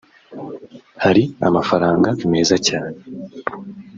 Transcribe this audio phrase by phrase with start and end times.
[1.03, 2.97] hari amafaranga meza cyane